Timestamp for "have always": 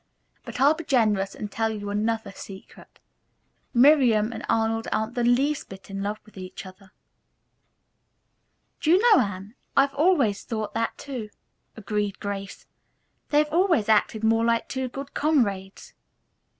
13.37-13.89